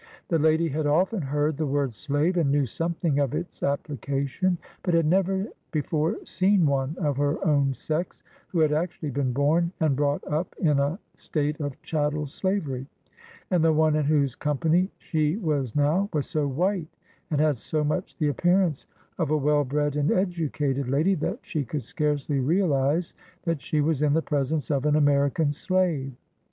[0.29, 3.83] The lady had often heard the word l slave,' and knew something of its ap
[3.85, 9.31] plication, but had never before seen one of her own sex who had actually been
[9.31, 12.87] born and brought up in a state of chattel slavery;
[13.51, 16.87] and the one in whose company she was now was so white,
[17.29, 18.87] and had so much the ap pearance
[19.19, 23.13] of a well bred and educated lady, that she could scarcely realize
[23.43, 26.11] that she was in the presence of an American slave.